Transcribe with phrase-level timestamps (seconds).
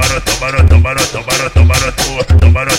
[0.00, 1.90] tomara, tomara, tomara, tomara, tomara,
[2.40, 2.72] tomara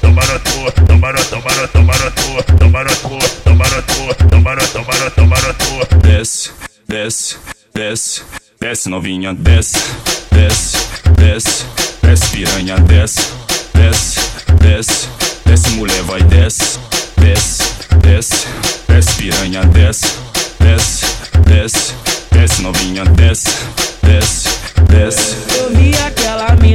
[0.00, 3.82] tomara tomara tomara, tomara, tomara
[4.30, 5.86] tomara tomara tomara, tomara.
[6.02, 6.50] Desce,
[6.88, 7.36] desce,
[7.74, 8.22] desce,
[8.60, 9.78] desce novinha, desce,
[10.30, 10.76] desce,
[11.16, 11.64] desce,
[12.02, 13.20] desce piranha, desce,
[13.74, 14.20] desce,
[14.60, 15.08] desce,
[15.44, 16.78] desce mulher vai desce,
[17.16, 17.62] desce,
[18.02, 18.46] desce,
[18.88, 20.06] desce piranha, desce,
[20.60, 21.06] desce,
[21.46, 21.94] desce,
[22.32, 23.50] desce novinha, desce,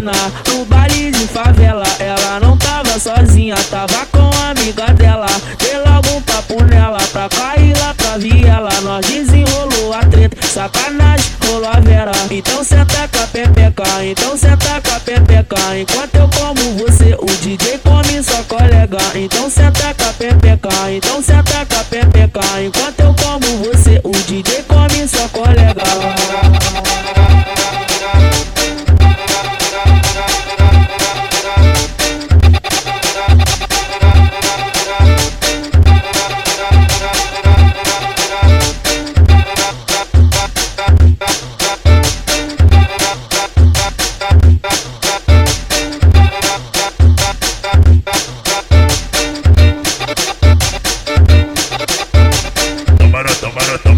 [0.01, 0.11] mina
[0.49, 1.83] no baile de favela.
[1.99, 5.27] Ela não tava sozinha, tava com a amiga dela.
[5.59, 8.69] Dei logo um papo nela pra cair lá pra viela.
[8.81, 12.11] Nós desenrolou a treta, sacanagem, rolou a vera.
[12.31, 15.77] Então senta com a pepeca, então senta com a pepeca.
[15.77, 18.97] Enquanto eu como você, o DJ come sua colega.
[19.13, 22.61] Então senta com a pepeca, então senta com a pepeca.
[22.61, 26.40] Enquanto eu como você, o DJ come sua colega.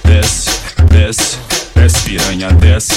[0.05, 0.51] desce,
[0.91, 1.39] desce,
[1.75, 2.95] desce piranha, desce,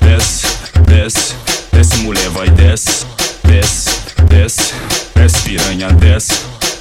[0.00, 0.46] desce,
[0.86, 1.34] desce,
[1.72, 3.06] desce mulher vai desce,
[3.44, 3.90] desce,
[4.28, 4.74] desce,
[5.14, 6.34] desce piranha, desce,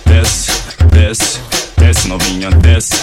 [0.05, 0.51] desce,
[0.91, 1.48] desce
[2.09, 2.95] novinha, desce,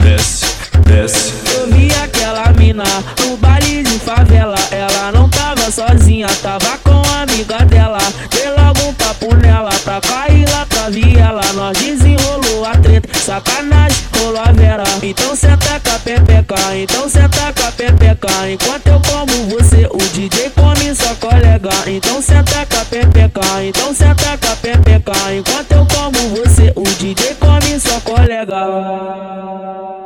[0.00, 0.44] desce,
[0.84, 1.32] desce.
[1.54, 2.84] Eu vi aquela mina
[3.24, 4.54] no baile de favela.
[4.70, 7.98] Ela não tava sozinha, tava com a amiga dela.
[8.30, 11.40] Dei logo um papo nela pra cair lá pra viela.
[11.54, 14.84] Nós desenrolou a treta, sacanagem, rolou a vera.
[15.02, 18.50] Então senta com a pepeca, então senta com a pepeca.
[18.50, 21.70] Enquanto eu como você, o DJ come sua colega.
[21.86, 25.34] Então senta com a pepeca, então senta com a pepeca.
[25.34, 29.99] Enquanto eu como você, o DJ come sua colega.